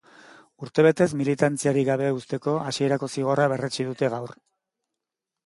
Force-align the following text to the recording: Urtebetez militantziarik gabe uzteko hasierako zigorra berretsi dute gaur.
Urtebetez 0.67 1.07
militantziarik 1.19 1.85
gabe 1.89 2.07
uzteko 2.21 2.57
hasierako 2.71 3.11
zigorra 3.17 3.47
berretsi 3.53 3.87
dute 3.93 4.11
gaur. 4.17 4.35